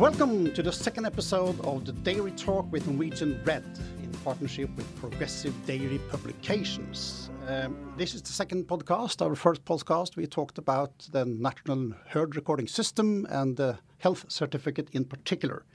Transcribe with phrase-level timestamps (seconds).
[0.00, 3.64] Welcome to the second episode of the Dairy Talk with Norwegian Red
[4.02, 7.28] in partnership with Progressive Dairy Publications.
[7.46, 9.20] Um, this is the second podcast.
[9.20, 14.88] Our first podcast, we talked about the National Herd Recording System and the health certificate
[14.92, 15.66] in particular.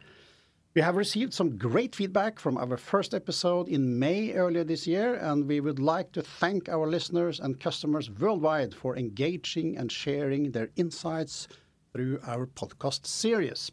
[0.73, 5.13] We have received some great feedback from our first episode in May earlier this year,
[5.13, 10.49] and we would like to thank our listeners and customers worldwide for engaging and sharing
[10.49, 11.47] their insights
[11.93, 13.71] through our podcast series.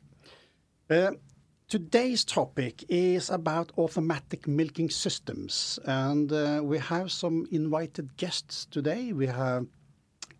[0.90, 1.12] Uh,
[1.68, 9.12] today's topic is about automatic milking systems, and uh, we have some invited guests today.
[9.12, 9.66] We have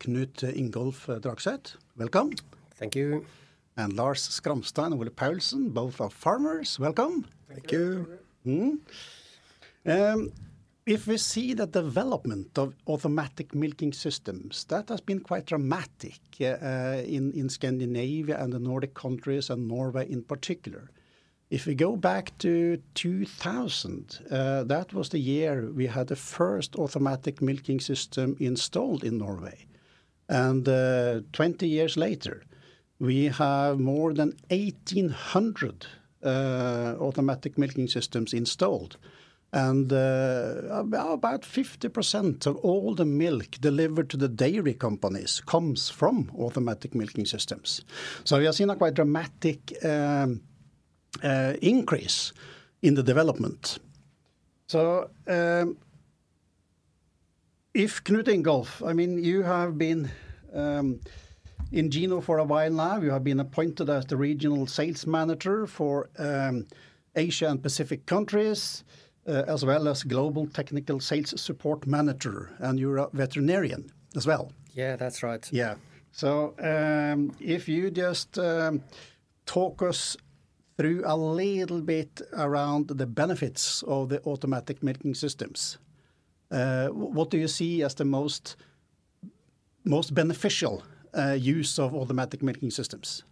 [0.00, 1.77] Knut Ingolf Dragseth.
[1.97, 2.33] Welcome.
[2.74, 3.24] Thank you.
[3.77, 6.78] And Lars Skramstad and Ole Paulsen, both are farmers.
[6.78, 7.24] Welcome.
[7.48, 8.19] Thank you.
[8.45, 8.78] Mm.
[9.86, 10.33] Um,
[10.84, 17.02] if we see the development of automatic milking systems, that has been quite dramatic uh,
[17.05, 20.91] in, in Scandinavia and the Nordic countries and Norway in particular.
[21.50, 26.77] If we go back to 2000, uh, that was the year we had the first
[26.77, 29.67] automatic milking system installed in Norway.
[30.28, 32.42] And uh, 20 years later,
[32.98, 35.86] we have more than 1,800
[36.24, 38.96] uh, automatic milking systems installed
[39.53, 46.31] and uh, about 50% of all the milk delivered to the dairy companies comes from
[46.39, 47.83] automatic milking systems.
[48.25, 50.41] So we have seen a quite dramatic um,
[51.23, 52.33] uh, increase
[52.80, 53.78] in the development.
[54.69, 55.77] So um,
[57.75, 60.11] if Knut Ingolf, I mean, you have been
[60.55, 61.00] um,
[61.73, 62.98] in Geno for a while now.
[63.00, 66.67] You have been appointed as the regional sales manager for um,
[67.14, 68.83] Asia and Pacific countries
[69.27, 74.53] uh, as well as Global Technical Sales Support Manager, and you're a veterinarian as well.
[74.75, 75.48] Yeah, that's right.
[75.53, 75.75] Yeah.
[76.12, 78.83] So um, if you just um,
[79.47, 80.17] talk us
[80.77, 85.79] through a little bit around the benefits of the automatic milking systems,
[86.51, 88.57] uh, what do you see as the most
[89.85, 90.83] most beneficial
[91.14, 93.25] uh, use of automatic milking systems?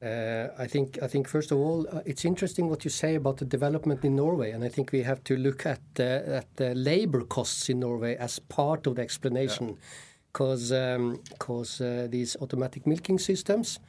[0.00, 3.38] Uh, I think I think first of all, uh, it's interesting what you say about
[3.38, 6.72] the development in Norway, and I think we have to look at the, at the
[6.74, 9.76] labor costs in Norway as part of the explanation,
[10.32, 10.98] because yeah.
[11.30, 13.80] because um, uh, these automatic milking systems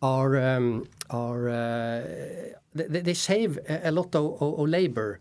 [0.00, 2.02] are um, are uh,
[2.74, 5.20] they, they, save a lot of, of, of labor.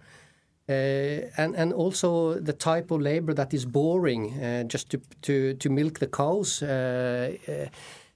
[0.70, 5.54] Uh, and and also the type of labor that is boring uh, just to to
[5.56, 6.62] to milk the cows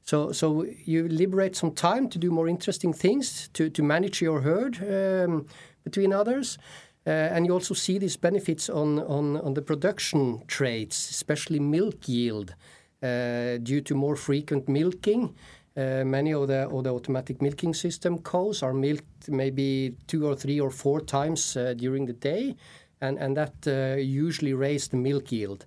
[0.03, 4.41] so, so you liberate some time to do more interesting things, to, to manage your
[4.41, 5.45] herd um,
[5.83, 6.57] between others.
[7.05, 12.07] Uh, and you also see these benefits on, on, on the production traits, especially milk
[12.07, 12.55] yield,
[13.01, 15.35] uh, due to more frequent milking.
[15.75, 20.35] Uh, many of the, of the automatic milking system cows are milked maybe two or
[20.35, 22.55] three or four times uh, during the day,
[23.01, 25.65] and, and that uh, usually raises the milk yield.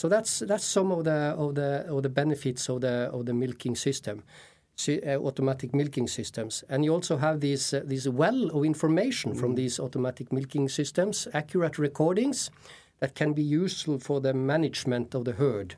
[0.00, 3.34] So that's that's some of the of the of the benefits of the of the
[3.34, 4.22] milking system,
[4.88, 6.62] uh, automatic milking systems.
[6.68, 9.40] And you also have these uh, these well of information mm.
[9.40, 12.50] from these automatic milking systems, accurate recordings
[13.00, 15.74] that can be useful for the management of the herd.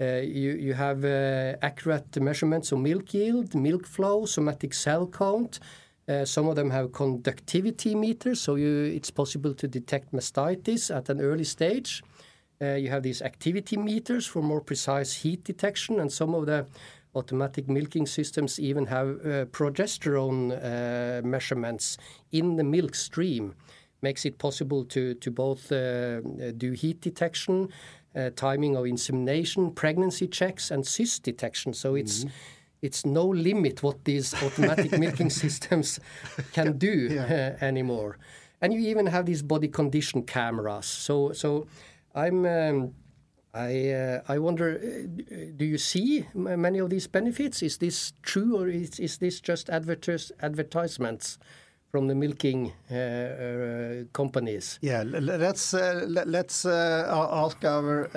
[0.00, 5.60] Uh, you you have uh, accurate measurements of milk yield, milk flow, somatic cell count.
[6.08, 11.08] Uh, some of them have conductivity meters, so you, it's possible to detect mastitis at
[11.10, 12.02] an early stage.
[12.62, 16.64] Uh, you have these activity meters for more precise heat detection, and some of the
[17.14, 21.98] automatic milking systems even have uh, progesterone uh, measurements
[22.30, 23.54] in the milk stream.
[24.00, 27.68] Makes it possible to, to both do heat detection,
[28.34, 31.72] timing of insemination, pregnancy checks, and cyst detection.
[31.72, 32.32] So it's mm -hmm
[32.82, 36.00] it's no limit what these automatic milking systems
[36.52, 37.56] can do yeah.
[37.60, 38.18] uh, anymore.
[38.60, 40.86] And you even have these body condition cameras.
[40.86, 41.66] So so
[42.14, 42.44] I'm.
[42.46, 42.94] Um,
[43.54, 47.62] I uh, I wonder, uh, do you see many of these benefits?
[47.62, 51.38] Is this true, or is, is this just advertis advertisements
[51.90, 54.78] from the milking uh, uh companies?
[54.80, 58.08] Yeah, let's uh, let's uh, ask our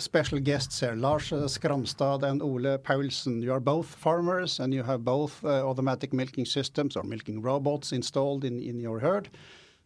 [0.00, 3.42] special guests here, Lars Skramstad and Ole Paulsen.
[3.42, 8.46] You are both farmers, and you have both automatic milking systems or milking robots installed
[8.46, 9.28] in in your herd.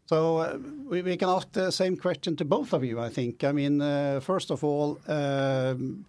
[0.08, 0.58] So uh,
[0.88, 3.44] we, we, can ask the same question to both of you, I think.
[3.44, 6.06] I mean, uh, first of all, um,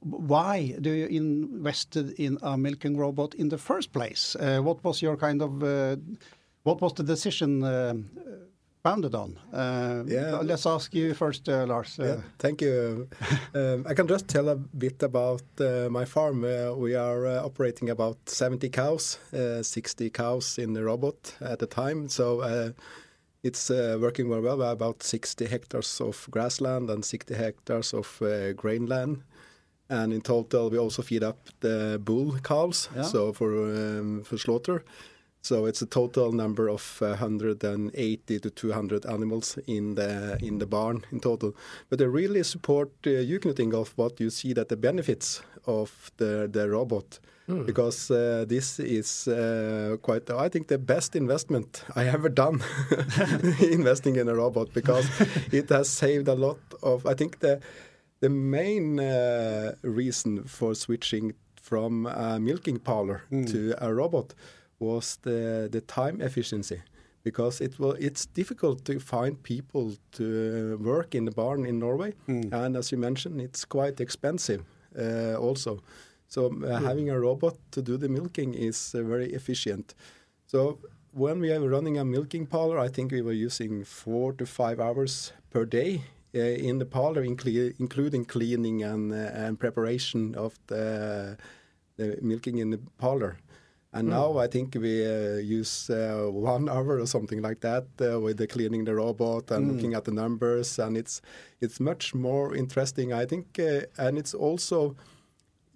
[0.00, 4.34] why do you invested in a milking robot in the first place?
[4.34, 5.96] Uh, what was your kind of, uh,
[6.64, 7.94] what was the decision uh,
[8.80, 9.38] expounded on.
[10.08, 10.40] Yeah.
[10.42, 11.98] Let's ask you first, Lars.
[12.00, 13.08] Yeah, thank you.
[13.54, 15.42] um, I can just tell a bit about
[15.90, 16.42] my farm.
[16.78, 22.08] We are operating about 70 cows, 60 cows in the robot at the time.
[22.08, 22.74] So
[23.42, 24.56] it's working very well.
[24.56, 28.20] We have about 60 hectares of grassland and 60 hectares of
[28.56, 29.22] grain land
[29.88, 33.02] and in total we also feed up the bull cows yeah.
[33.02, 34.82] so for um, for slaughter
[35.46, 40.66] so it's a total number of uh, 180 to 200 animals in the in the
[40.66, 41.54] barn in total.
[41.88, 46.10] But I really support uh, you, Knut Ingolf, what you see that the benefits of
[46.16, 47.20] the the robot.
[47.48, 47.64] Mm.
[47.64, 52.60] Because uh, this is uh, quite, I think, the best investment I ever done
[53.60, 55.08] investing in a robot because
[55.52, 57.06] it has saved a lot of.
[57.06, 57.60] I think the
[58.20, 63.46] the main uh, reason for switching from a milking parlor mm.
[63.50, 64.34] to a robot
[64.78, 66.82] was the the time efficiency
[67.22, 72.12] because it will it's difficult to find people to work in the barn in Norway
[72.28, 72.52] mm.
[72.52, 74.62] and as you mentioned it's quite expensive
[74.98, 75.82] uh, also
[76.28, 79.94] so uh, having a robot to do the milking is uh, very efficient
[80.46, 80.78] so
[81.12, 84.80] when we are running a milking parlor I think we were using 4 to 5
[84.80, 86.02] hours per day
[86.34, 91.36] uh, in the parlor including cleaning and uh, and preparation of the
[91.96, 93.38] the milking in the parlor
[93.96, 94.10] and mm.
[94.10, 98.46] now I think we uh, use uh, one hour or something like that with the
[98.46, 99.72] cleaning the robot and mm.
[99.72, 101.22] looking at the numbers, and it's
[101.60, 104.96] it's much more interesting, I think, and it's also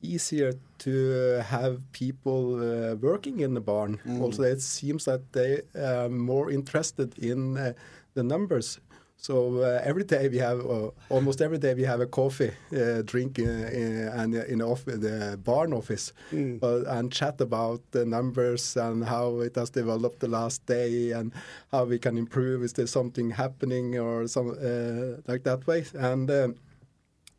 [0.03, 4.01] easier to have people uh, working in the barn.
[4.07, 4.21] Mm.
[4.21, 7.73] Also, it seems that they are more interested in uh,
[8.15, 8.81] the numbers
[9.21, 13.03] so uh, every day we have, uh, almost every day we have a coffee uh,
[13.03, 16.59] drink in, in, and in off, the barn office mm.
[16.89, 21.33] and chat about the numbers and how it has developed the last day and
[21.71, 22.63] how we can improve.
[22.63, 25.85] Is there something happening or some uh, like that way?
[25.95, 26.55] And um,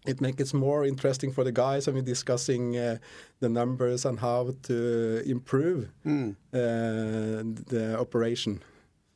[0.06, 2.98] it makes it more interesting for the guys and we're discussing uh,
[3.40, 6.32] the numbers and how to improve mm.
[6.54, 8.62] uh, the operation.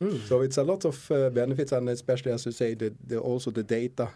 [0.00, 0.20] Mm.
[0.28, 3.50] So it's a lot of uh, benefits, and especially as you say, the, the also
[3.50, 4.08] the data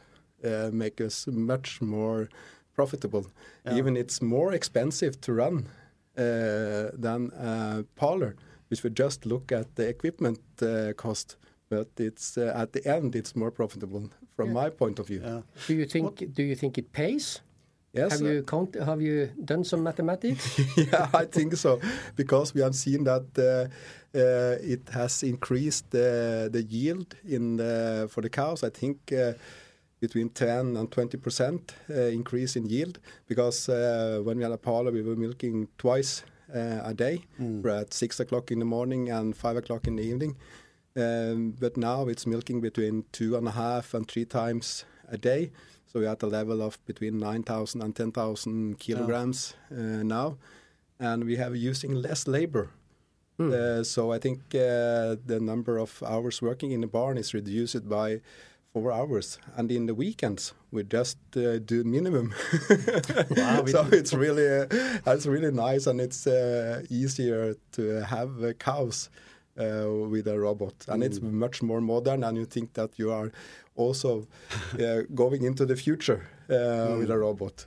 [0.45, 2.29] uh, make us much more
[2.75, 3.27] profitable.
[3.65, 3.77] Yeah.
[3.77, 5.69] Even it's more expensive to run
[6.17, 8.37] uh, than a parlor,
[8.69, 11.37] which we just look at the equipment uh, cost.
[11.71, 14.63] But it's uh, at the end, it's more profitable from yeah.
[14.63, 15.23] my point of view.
[15.25, 15.43] Yeah.
[15.69, 16.05] Do you think?
[16.05, 16.35] What?
[16.35, 17.41] Do you think it pays?
[17.93, 18.13] Yes.
[18.13, 20.61] Have you count, have you done some mathematics?
[20.77, 21.81] yeah, I think so,
[22.15, 28.09] because we have seen that uh, uh, it has increased the the yield in the,
[28.11, 28.63] for the cows.
[28.65, 29.13] I think.
[29.13, 29.33] Uh,
[30.01, 34.57] between 10 and 20 percent uh, increase in yield because uh, when we had a
[34.57, 36.25] parlor we were milking twice
[36.55, 37.81] uh, a day mm.
[37.81, 40.39] at 6 o'clock in the morning and 5 o'clock in the evening
[40.97, 45.51] um, but now it's milking between two and a half and three times a day
[45.93, 49.75] so we're at a level of between 9,000 and 10,000 kilograms oh.
[49.75, 50.39] uh, now,
[51.01, 52.71] and we have using less labor.
[53.41, 53.53] Mm.
[53.53, 57.89] Uh, so I think uh, the number of hours working in the barn is reduced
[57.89, 58.21] by
[58.73, 62.35] four hours, and in the weekends we just uh, do minimum.
[63.31, 64.67] wow, so it's really uh,
[65.07, 69.11] it's really nice, and it's uh, easier to have uh, cows
[69.61, 71.07] with a robot, and mm.
[71.07, 72.25] it's much more modern.
[72.25, 73.31] And you think that you are
[73.77, 74.27] also
[74.79, 76.99] uh, going into the future mm.
[76.99, 77.67] with a robot.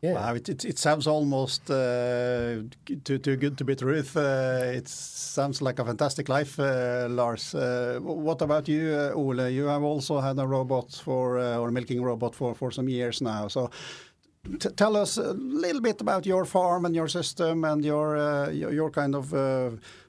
[0.00, 2.62] Yeah, wow, it, it, it, sounds almost uh,
[3.04, 4.16] too too good to be truth.
[4.16, 7.54] Uh, it sounds like a fantastic life, uh, Lars.
[8.00, 9.48] what about you, Ole?
[9.48, 13.20] You have also had a robot for or a milking robot for for some years
[13.20, 13.48] now.
[13.48, 13.70] So.
[14.76, 18.16] tell us a little bit about your farm and your system and your
[18.50, 19.34] your, your kind of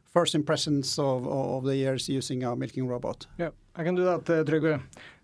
[0.09, 3.27] first impressions of, of the years using a milking robot?
[3.37, 4.81] Yeah, I can do that, uh, Trygve.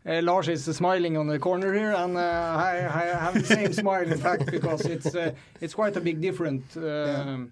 [0.07, 3.73] Uh, Lars is smiling on the corner here, and uh, I, I, have the same
[3.73, 6.75] smile, in fact, because it's uh, it's quite a big difference.
[6.75, 7.23] Yeah.
[7.25, 7.51] Um,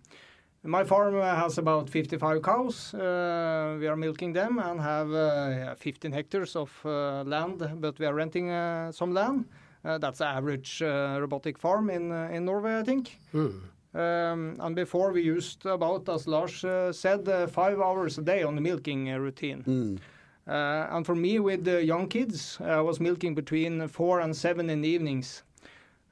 [0.66, 2.94] my farm has about 55 cows.
[2.94, 8.06] Uh, we are milking them and have uh, 15 hectares of uh, land, but we
[8.06, 8.50] are renting
[8.92, 9.46] some land.
[9.84, 13.20] that's the average robotic farm in in Norway, I think.
[13.34, 13.62] Mm.
[13.94, 18.42] Um, and before we used about, as Lars uh, said, uh, five hours a day
[18.42, 19.64] on the milking uh, routine.
[19.64, 20.00] Mm.
[20.48, 24.82] and for me, with the young kids, I was milking between four and seven in
[24.82, 25.44] the evenings.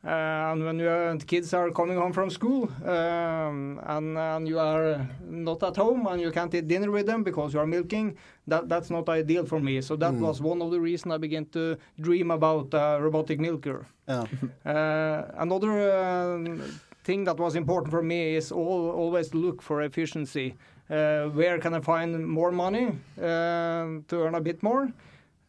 [0.03, 5.07] Uh, and when the kids are coming home from school um, and, and, you are
[5.21, 8.67] not at home and you can't eat dinner with them because you are milking, that,
[8.67, 9.79] that's not ideal for me.
[9.79, 10.21] So that mm.
[10.21, 13.85] was one of the reasons I began to dream about a robotic milker.
[14.07, 14.25] Yeah.
[14.65, 16.67] uh, another uh,
[17.03, 20.55] thing that was important for me is all, always look for efficiency.
[20.89, 24.91] uh, where can I find more money um, to earn a bit more?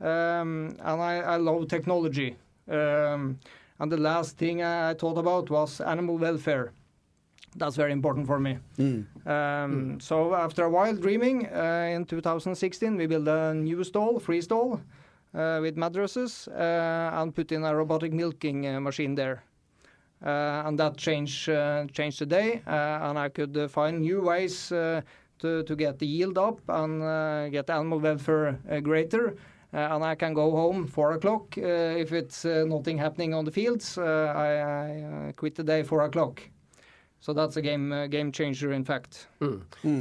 [0.01, 2.37] Um, and I, I love technology.
[2.69, 3.39] Um,
[3.81, 6.73] and the last thing I thought about was animal welfare.
[7.57, 8.59] That's very important for me.
[9.27, 14.41] Um, So after a while dreaming, uh, in 2016 we built a new stall, free
[14.41, 14.81] stall,
[15.35, 19.43] uh, with mattresses, uh, and put in a robotic milking uh, machine there.
[20.25, 24.23] Uh, and that changed uh, changed the day, uh, and I could uh, find new
[24.23, 25.01] ways uh,
[25.39, 29.35] to to get the yield up and uh, get animal welfare uh, greater.
[29.75, 33.45] Uh, and I can go home four o'clock uh, if it's uh, nothing happening on
[33.45, 33.97] the fields.
[33.99, 36.43] Uh, I, I uh, quit the day four o'clock.
[37.21, 39.29] So that's a game uh, game changer, in fact.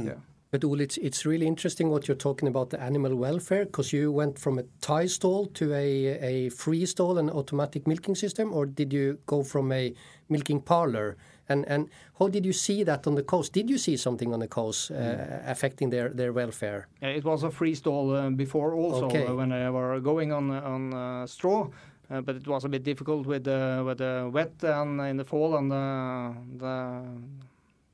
[0.06, 0.14] Yeah.
[0.52, 4.12] But Ole, it's, it's really interesting what you're talking about the animal welfare because you
[4.12, 8.66] went from a tie stall to a, a free stall and automatic milking system, or
[8.66, 9.94] did you go from a
[10.28, 11.16] milking parlor?
[11.48, 13.54] And and how did you see that on the coast?
[13.54, 15.16] Did you see something on the coast uh,
[15.46, 16.86] affecting their, their welfare?
[17.00, 19.26] It was a free stall uh, before also Okay.
[19.26, 21.70] uh, when they were going on on uh, straw,
[22.10, 25.24] uh, but it was a bit difficult with the with the wet and in the
[25.24, 27.04] fall and the the,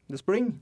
[0.09, 0.59] the spring.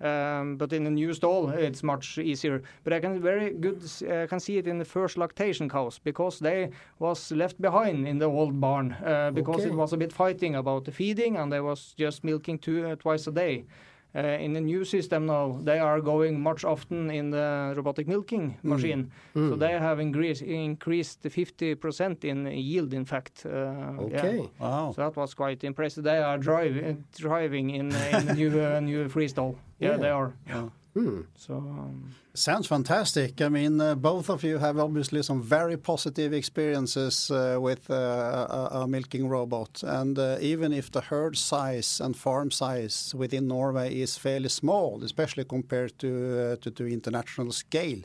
[0.00, 2.62] Um, but in the new stall, it's much easier.
[2.84, 6.38] But I can very good uh, can see it in the first lactation cows because
[6.38, 9.70] they was left behind in the old barn uh, because Okay.
[9.70, 12.96] it was a bit fighting about the feeding and they was just milking two uh,
[12.96, 13.64] twice a day.
[14.14, 18.56] Uh, in the new system now, they are going much often in the robotic milking
[18.62, 19.10] machine.
[19.34, 23.44] So they have increased increased 50% in yield, in fact.
[23.44, 23.96] Uh, yeah.
[24.00, 24.48] Okay.
[24.58, 24.92] Wow.
[24.96, 26.04] So that was quite impressive.
[26.04, 29.54] They are drive, driving in, in the new uh, new freestyle.
[29.78, 29.96] Yeah, Yeah.
[29.96, 30.32] they are.
[30.94, 31.20] Hmm.
[31.36, 33.40] So um, Sounds fantastic.
[33.40, 37.94] I mean, uh, both of you have obviously some very positive experiences uh, with uh,
[37.94, 39.82] a, a milking robot.
[39.82, 45.02] And uh, even if the herd size and farm size within Norway is fairly small,
[45.02, 48.00] especially compared to, uh, to, to international scale,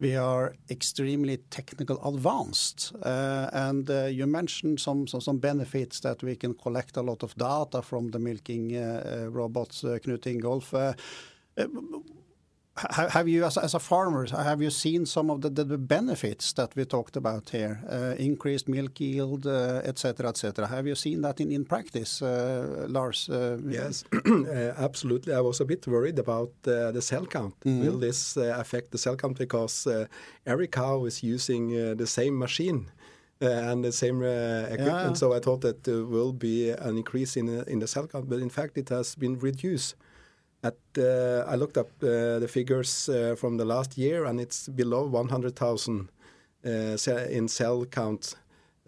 [0.00, 2.92] we are extremely technical advanced.
[3.02, 5.06] Uh, and uh, you mentioned some,
[5.38, 10.26] benefits that we can collect a lot of data from the milking uh, robots, Knut
[10.26, 10.72] Ingolf.
[12.78, 15.50] Uh, Ha- Have you, as a, as a farmer, have you seen some of the,
[15.50, 17.80] the, the benefits that we talked about here?
[17.90, 20.66] Uh, increased milk yield, uh, et cetera, et cetera.
[20.66, 23.28] Have you seen that in, in practice, uh, Lars?
[23.28, 25.34] Uh, Yes, uh, absolutely.
[25.34, 27.54] I was a bit worried about uh, the cell count.
[27.64, 29.38] Will this uh, affect the cell count?
[29.38, 30.06] Because uh,
[30.46, 32.86] every cow is using uh, the same machine.
[33.40, 35.12] Uh, and the same uh, equipment, Yeah.
[35.12, 38.28] so I thought that there will be an increase in uh, in the cell count,
[38.28, 39.94] but in fact it has been reduced.
[40.62, 44.68] At uh, I looked up uh, the figures uh, from the last year, and it's
[44.68, 46.08] below 100,000
[46.64, 46.68] uh,
[47.30, 48.34] in cell count.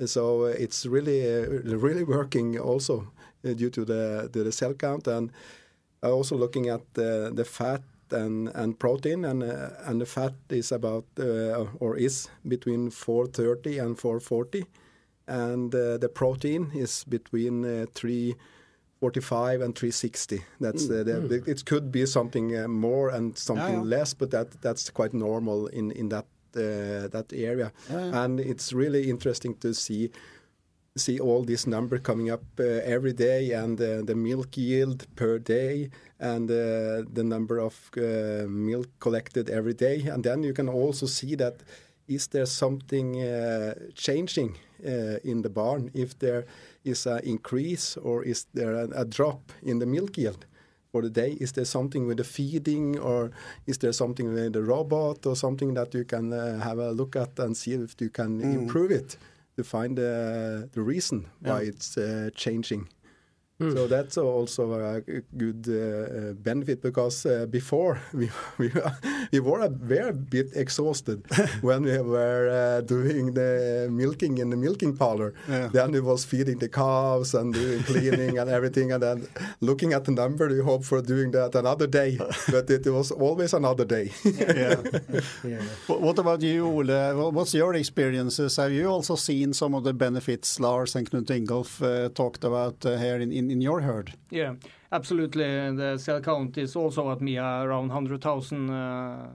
[0.04, 1.46] So it's really uh,
[1.76, 3.12] really working also
[3.44, 5.30] uh, due to the to the cell count, and
[6.02, 11.04] also looking at the the fat and and protein, and and the fat is about
[11.78, 14.64] or is between 430 and 440,
[15.28, 17.86] and the protein is between uh,
[19.00, 20.44] 345 and 360.
[20.60, 23.98] That's uh, the, it could be something uh, more and something Yeah, yeah.
[23.98, 26.26] less, but that that's quite normal in in that
[26.56, 30.10] uh, that area, and it's really interesting to see
[30.96, 35.38] see all this number coming up uh, every day and uh, the milk yield per
[35.38, 35.88] day
[36.18, 41.06] and uh, the number of uh, milk collected every day and then you can also
[41.06, 41.62] see that
[42.10, 45.90] is there something uh, changing uh, in the barn?
[45.94, 46.44] If there
[46.84, 50.46] is an increase or is there a, a drop in the milk yield
[50.90, 53.30] for the day is there something with the feeding or
[53.66, 57.14] is there something with the robot or something that you can uh, have a look
[57.14, 59.16] at and see if you can improve it
[59.56, 62.30] to find uh, the reason why it's uh,
[63.60, 63.76] changing.
[63.76, 65.00] So that's also a
[65.36, 65.74] good uh,
[66.30, 68.70] uh, benefit because uh, before we we,
[69.32, 71.22] we were a very bit exhausted
[71.62, 75.32] when we were uh, doing the milking in the milking parlor.
[75.48, 75.68] Yeah.
[75.72, 79.26] Then it was feeding the cows and doing cleaning and everything, and then
[79.60, 82.18] looking at the number, you hope for doing that another day,
[82.50, 84.10] but it was always another day.
[84.24, 84.76] yeah.
[85.44, 85.62] Yeah.
[85.86, 87.12] What about you, Ole?
[87.14, 88.56] Wh- What's your experiences?
[88.56, 92.84] Have you also seen some of the benefits Lars and Knut Ingolf uh, talked about
[92.86, 94.12] uh, here in, in, in your herd?
[94.30, 94.54] yeah,
[94.92, 95.44] absolutely.
[95.76, 99.28] The cell count is also at MIA around 100,000 uh,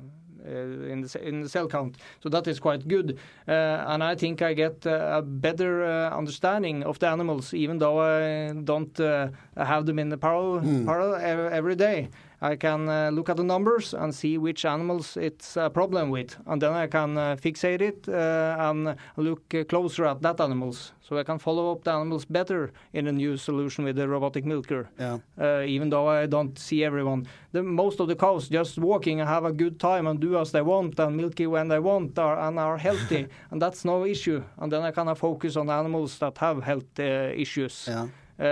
[0.48, 0.50] uh,
[0.94, 1.98] in the in the cell count.
[2.22, 3.18] So that is quite good.
[3.48, 3.52] Uh,
[3.92, 8.00] and I think I get uh, a better uh, understanding of the animals, even though
[8.00, 12.10] I don't uh, have them in the parallel, parallel ev- every day.
[12.46, 16.38] I can uh, look at the numbers and see which animals it's a problem with,
[16.46, 20.92] and then I can uh, fixate it uh, and look uh, closer at that animals,
[21.02, 24.46] so I can follow up the animals better in a new solution with the robotic
[24.46, 24.88] milker.
[25.00, 25.18] Yeah.
[25.42, 29.28] Uh, even though I don't see everyone, the most of the cows just walking and
[29.28, 32.40] have a good time and do as they want and milky when they want are,
[32.48, 34.44] and are healthy, and that's no issue.
[34.60, 37.88] And then I can focus on animals that have health uh, issues.
[37.88, 38.08] Yeah.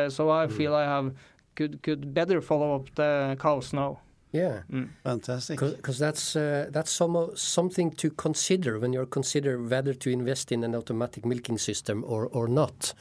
[0.07, 1.11] So I feel I have
[1.55, 3.99] could could better follow up the cows now.
[4.33, 4.63] Yeah,
[5.03, 5.59] Fantastic.
[5.59, 10.63] because that's uh, that's some, something to consider when you're consider whether to invest in
[10.63, 12.95] an automatic milking system or or not.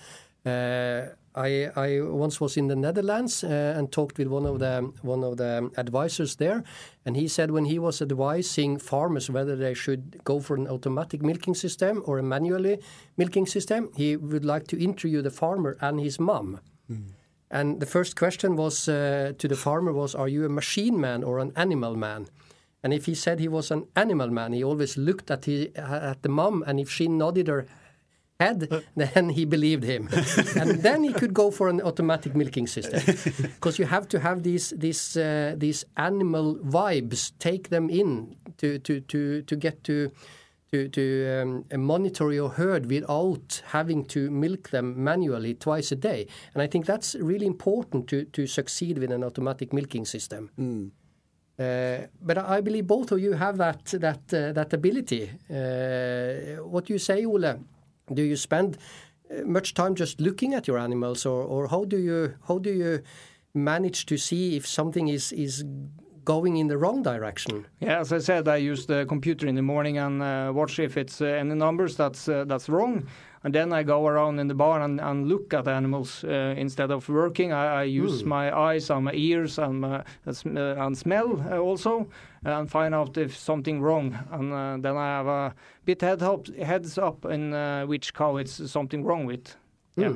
[0.45, 4.93] Uh, I I once was in the Netherlands uh, and talked with one of the
[5.03, 6.63] one of the advisors there,
[7.07, 11.23] and he said when he was advising farmers whether they should go for an automatic
[11.23, 12.79] milking system or a manually
[13.17, 16.61] milking system, he would like to interview the farmer and his mom.
[17.53, 21.23] And the first question was uh, to the farmer was, "Are you a machine man
[21.23, 22.27] or an animal man?"
[22.83, 26.23] And if he said he was an animal man, he always looked at he, at
[26.23, 27.67] the mom, and if she nodded her
[28.41, 30.09] head, then he believed him,
[30.57, 33.01] and then he could go for an automatic milking system,
[33.55, 38.79] because you have to have these these uh, these animal vibes, take them in to
[38.79, 40.11] to to to get to
[40.73, 46.27] to, to um, monitor your herd without having to milk them manually twice a day.
[46.55, 50.51] And I think that's really important to, to succeed with an automatic milking system.
[51.59, 55.31] Uh, but I believe both of you have that that uh, that ability.
[55.51, 57.55] Uh, what do you say, Ole?
[58.13, 58.79] Do you spend
[59.31, 62.71] uh, much time just looking at your animals, or, or how do you how do
[62.71, 63.03] you
[63.55, 65.65] manage to see if something is is
[66.25, 67.67] going in the wrong direction?
[67.81, 70.97] Yeah, as I said, I use the computer in the morning and uh, watch if
[70.97, 73.07] it's uh, any numbers that's uh, that's wrong,
[73.45, 76.91] and then I go around in the barn and, and look at animals uh, instead
[76.91, 77.53] of working.
[77.53, 82.09] I, I use my eyes and my ears and my, uh, uh, and smell also,
[82.45, 86.99] and find out if something wrong, and then I have a bit head up, heads
[86.99, 89.57] up in uh, which cow it's something wrong with.
[89.97, 90.13] Yeah.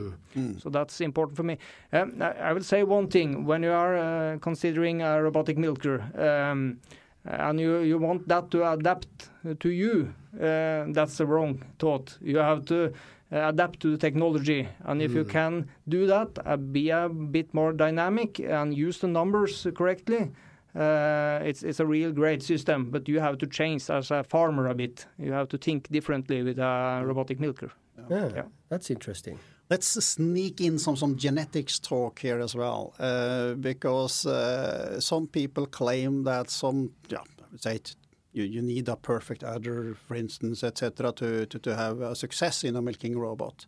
[0.59, 1.59] So that's important for me.
[1.93, 6.03] Um, I, I will say one thing: when you are uh, considering a robotic milker,
[6.19, 6.79] um,
[7.25, 9.29] and you, you want that to adapt
[9.61, 12.19] to you, uh, that's the wrong thought.
[12.23, 12.85] You have to
[13.33, 17.53] uh, adapt to the technology, and if you can do that, uh, be a bit
[17.53, 20.31] more dynamic and use the numbers correctly.
[20.75, 24.69] Uh, it's it's a real great system, but you have to change as a farmer
[24.69, 25.07] a bit.
[25.19, 27.71] You have to think differently with a robotic milker.
[28.11, 28.43] Yeah, Yeah.
[28.69, 29.39] that's interesting.
[29.69, 35.67] Let's sneak in some, some genetics talk here as well, uh, because uh, some people
[35.67, 37.25] claim that some, yeah,
[37.57, 37.97] say it,
[38.33, 42.63] you, you need a perfect udder, for instance, etc., to, to, to have a success
[42.63, 43.67] in a milking robot.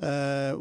[0.00, 0.56] Uh,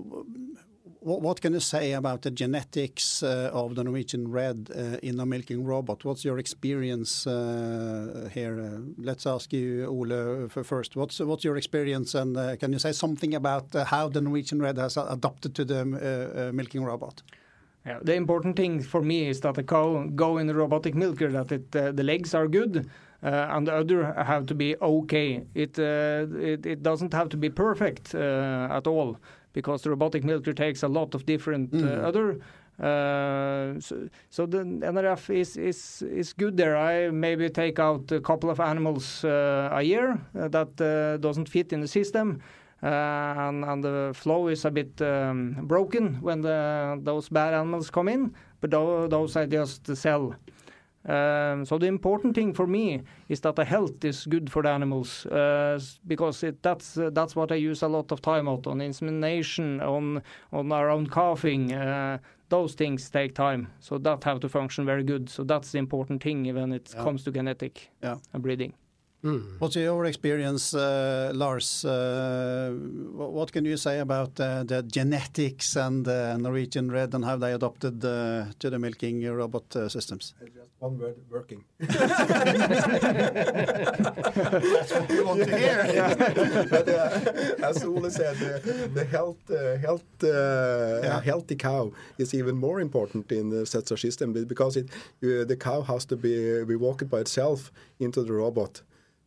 [1.03, 5.25] what, can you say about the genetics uh, of the Norwegian Red uh, in a
[5.25, 6.05] milking robot?
[6.05, 8.83] What's your experience uh, here?
[8.97, 10.95] Let's ask you, Ole, first.
[10.95, 15.55] What's your experience, and can you say something about how the Norwegian Red has adopted
[15.55, 17.23] to the milking robot?
[17.83, 21.31] Yeah, the important thing for me is that the cow go in the robotic milker,
[21.31, 22.87] that it, uh, the legs are good,
[23.23, 25.41] uh, and the other have to be okay.
[25.55, 29.17] It, uh, it it doesn't have to be perfect at all
[29.53, 32.39] because the robotic milker takes a lot of different uh, other.
[32.79, 36.75] Uh, so, so the NRF is, is is good there.
[36.75, 41.47] I maybe take out a couple of animals uh, a year uh, that uh, doesn't
[41.49, 42.41] fit in the system.
[42.83, 47.91] Uh, and, and the flow is a bit um, broken when the, those bad animals
[47.91, 50.35] come in, but those I just sell.
[51.05, 54.69] Um, so the important thing for me is that the health is good for the
[54.69, 58.67] animals uh, because it, that's uh, that's what I use a lot of time out
[58.67, 61.73] on insemination, on on around calving.
[61.73, 62.17] Uh,
[62.49, 65.29] those things take time, so that have to function very good.
[65.29, 67.03] So that's the important thing when it Yeah.
[67.03, 68.17] comes to genetic Yeah.
[68.33, 68.43] and
[69.21, 69.43] breeding.
[69.59, 71.85] What's your experience, uh, Lars?
[71.85, 72.71] Uh,
[73.15, 77.53] what can you say about uh, the genetics and uh, Norwegian Red and how they
[77.53, 80.33] adopted uh, to the milking robot uh, systems?
[80.39, 81.63] Just one word, working.
[81.79, 82.11] That's
[84.91, 86.15] what we want to hear.
[86.69, 91.21] but uh, as Ole said, the, the health, uh, health, uh, Yeah.
[91.21, 94.89] healthy cow is even more important in the sensor system because it,
[95.23, 98.81] uh, the cow has to be be walked by itself into the robot.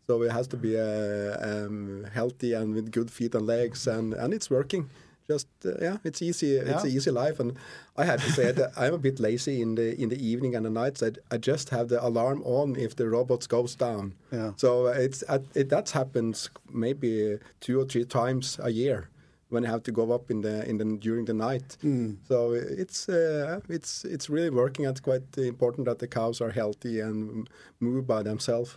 [0.07, 4.15] So it has to be uh, um, healthy and with good feet and legs, and,
[4.15, 4.91] and it's working.
[5.27, 6.57] Just uh, yeah, it's easy.
[6.57, 7.57] It's an easy life, and
[7.97, 10.67] I had to say that I'm a bit lazy in the in the evening and
[10.67, 11.03] the nights.
[11.03, 14.13] I, I just have the alarm on if the robot goes down.
[14.31, 14.53] Yeah.
[14.57, 19.09] So it's it that happens maybe two or three times a year.
[19.49, 21.79] when I have to go up in the in the during the night.
[22.29, 24.85] So it's uh, it's it's really working.
[24.87, 27.49] It's quite important that the cows are healthy and
[27.81, 28.77] move by themselves.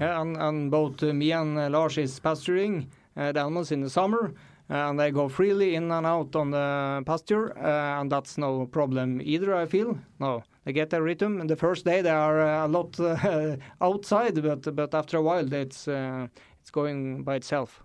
[0.00, 3.80] Yeah, and, and both uh, me and uh, Lars is pasturing uh, the animals in
[3.80, 4.32] the summer,
[4.68, 9.20] and they go freely in and out on the pasture, uh, and that's no problem
[9.22, 9.54] either.
[9.54, 11.40] I feel no, they get their rhythm.
[11.40, 15.22] And the first day they are uh, a lot uh, outside, but but after a
[15.22, 16.26] while it's uh,
[16.60, 17.82] it's going by itself.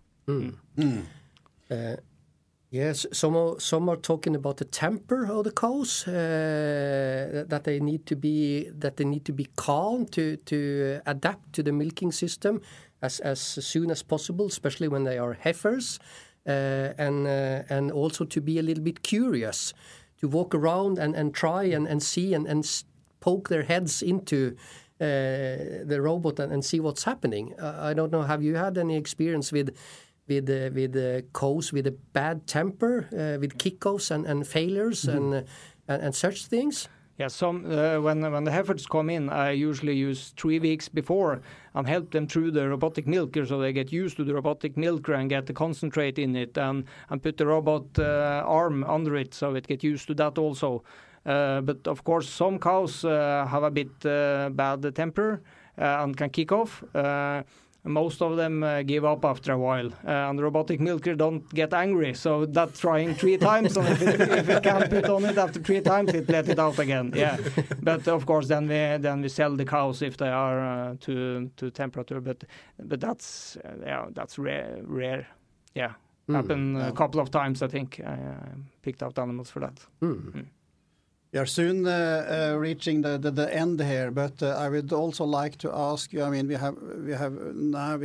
[1.69, 1.97] Uh,
[2.69, 6.07] yes, some are, some are talking about the temper of the cows.
[6.07, 11.53] Uh, that they need to be that they need to be calm to to adapt
[11.53, 12.61] to the milking system
[13.01, 15.99] as as soon as possible, especially when they are heifers,
[16.47, 19.73] uh, and uh, and also to be a little bit curious,
[20.19, 22.83] to walk around and, and try and, and see and, and
[23.19, 24.55] poke their heads into
[24.99, 27.53] uh, the robot and, and see what's happening.
[27.59, 28.23] Uh, I don't know.
[28.23, 29.75] Have you had any experience with
[30.27, 35.05] with uh, with uh, cows with a bad temper, uh, with kickoffs and, and failures
[35.05, 35.41] and, uh,
[35.87, 36.89] and and such things?
[37.17, 41.41] Yeah, some uh, when when the heifers come in, I usually use three weeks before
[41.73, 45.13] and help them through the robotic milker so they get used to the robotic milker
[45.13, 49.33] and get the concentrate in it and and put the robot uh, arm under it
[49.33, 50.83] so it get used to that also.
[51.25, 55.41] Uh, but of course, some cows uh, have a bit uh, bad temper
[55.75, 56.83] and can kick off.
[57.87, 61.47] Most of them uh, give up after a while, uh, and the robotic milker don't
[61.53, 62.13] get angry.
[62.13, 65.59] So that trying three times, and if it, if it can't put on it after
[65.59, 67.11] three times, it let it out again.
[67.15, 67.37] Yeah,
[67.81, 71.49] but of course then we then we sell the cows if they are uh, to
[71.57, 72.21] to temperature.
[72.21, 72.43] But
[72.79, 75.27] but that's uh, yeah that's rare rare.
[75.75, 75.93] Yeah,
[76.29, 77.61] happened a couple of times.
[77.61, 79.79] I think I uh, picked out animals for that.
[81.33, 85.57] We are soon uh, uh, reaching the, end here, but uh, I would also like
[85.57, 86.23] to ask you.
[86.23, 87.99] I mean, we have now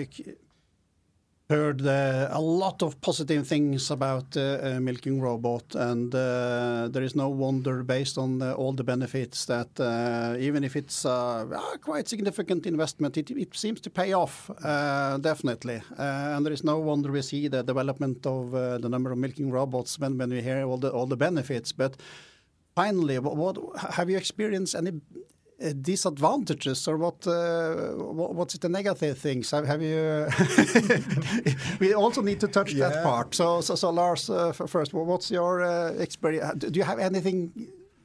[1.49, 7.15] heard uh, a lot of positive things about uh, uh, milking robot, and there is
[7.15, 9.71] no wonder based on all the benefits that
[10.41, 11.47] even if it's a
[11.81, 14.51] quite significant investment, it, it seems to pay off
[15.21, 15.81] definitely.
[15.97, 19.97] And there is no wonder we see the development of the number of milking robots
[20.01, 21.97] when, when we hear all the all the benefits, but
[22.75, 24.93] finally, what, what have you experienced any
[25.63, 29.51] uh, disadvantages or what, uh, what what's the negative things?
[29.51, 30.27] Have, have you?
[31.81, 33.35] we also need to touch that part.
[33.35, 36.65] So, so, so Lars, uh, first, what's your uh, experience?
[36.65, 37.53] Do you have anything?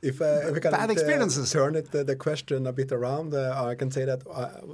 [0.04, 1.52] If, uh, if we can Bad uh, experiences.
[1.52, 4.22] turn it the question a bit around, I can say that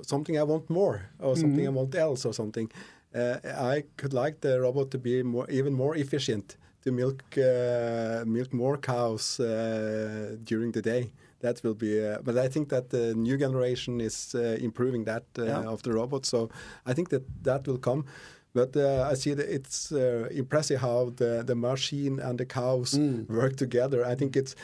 [0.01, 2.69] something I want more, or something I want else, or something.
[3.15, 8.53] I could like the robot to be more, even more efficient to milk uh, milk
[8.53, 11.11] more cows uh, during the day.
[11.41, 15.23] That will be, uh, but I think that the new generation is uh, improving that
[15.37, 15.67] uh, Yeah.
[15.73, 16.25] of the robot.
[16.25, 16.49] So
[16.85, 18.05] I think that that will come.
[18.53, 22.97] But uh, I see that it's uh, impressive how the, the machine and the cows
[23.27, 24.05] work together.
[24.05, 24.55] I think it's.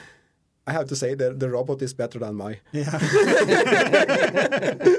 [0.70, 2.60] I have to say that the robot is better than my.
[2.72, 2.84] Yeah.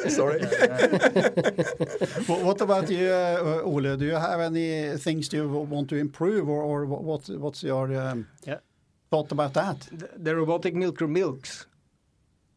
[0.08, 0.40] Sorry.
[2.28, 3.96] Wha- what about you, uh, Ole?
[3.96, 8.26] Do you have any things you want to improve, or, or what, what's your um,
[8.46, 8.58] Yeah.
[9.10, 9.80] thought about that?
[9.92, 11.66] the, the robotic milker milks.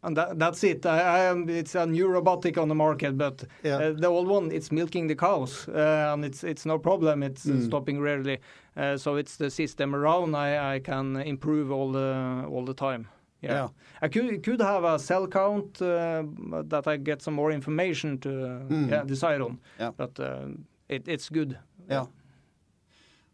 [0.03, 0.85] And that, that's it.
[0.85, 3.77] I, I am, it's a new robotic on the market, but Yeah.
[3.77, 7.23] uh, the old one, it's milking the cows, uh, and it's it's no problem.
[7.23, 8.37] It's uh, stopping rarely.
[8.77, 13.07] Uh, so it's the system around I, I can improve all the all the time.
[13.41, 13.69] Yeah, Yeah.
[14.05, 16.23] I could could have a cell count uh,
[16.69, 19.59] that I get some more information to uh, yeah, decide on.
[19.79, 19.91] Yeah.
[19.97, 20.47] But uh,
[20.89, 21.57] it, it's good.
[21.91, 22.05] Yeah.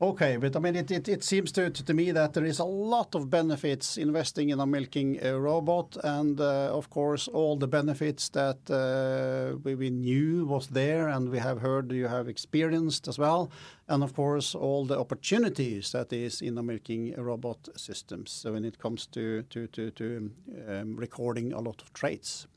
[0.01, 2.63] Okay, but I mean, it, it, it seems to, to, me that there is a
[2.63, 7.67] lot of benefits investing in a milking uh, robot, and uh, of course, all the
[7.67, 13.09] benefits that uh, we, we knew was there, and we have heard you have experienced
[13.09, 13.51] as well,
[13.89, 18.31] and of course, all the opportunities that is in a milking robot systems.
[18.31, 20.31] So when it comes to to to, to
[20.69, 22.47] um, recording a lot of traits.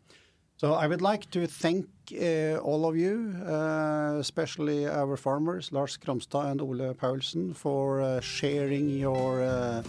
[0.63, 5.99] So I would like to thank uh, all of you, uh, especially our farmers, Lars
[5.99, 9.83] Skramstad and Ole Paulsen, for uh, sharing your uh,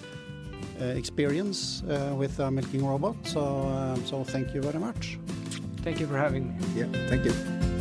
[0.81, 3.15] uh, experience uh, with a milking robot.
[3.21, 5.19] So, um, so thank you very much.
[5.83, 6.55] Thank you for having me.
[6.75, 7.72] Yeah, thank you.